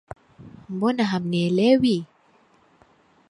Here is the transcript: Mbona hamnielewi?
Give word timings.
Mbona 0.73 1.03
hamnielewi? 1.11 1.95